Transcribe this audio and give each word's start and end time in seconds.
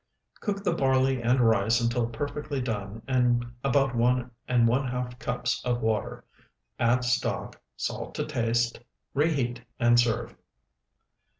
Cook 0.39 0.63
the 0.63 0.73
barley 0.73 1.21
and 1.21 1.39
rice 1.41 1.79
until 1.79 2.07
perfectly 2.07 2.59
done 2.59 3.03
in 3.07 3.51
about 3.63 3.93
one 3.93 4.31
and 4.47 4.67
one 4.67 4.87
half 4.87 5.19
cups 5.19 5.63
of 5.63 5.79
water; 5.81 6.25
add 6.79 7.03
stock, 7.03 7.61
salt 7.75 8.15
to 8.15 8.25
taste, 8.25 8.79
reheat, 9.13 9.61
and 9.79 9.99
serve. 9.99 10.35